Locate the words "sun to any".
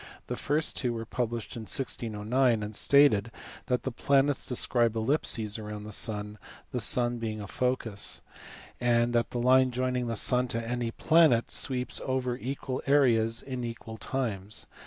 10.15-10.89